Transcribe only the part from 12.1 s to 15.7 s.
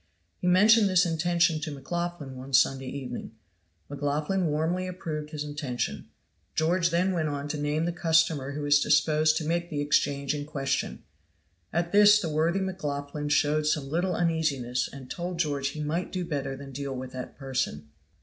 the worthy McLaughlan showed some little uneasiness and told George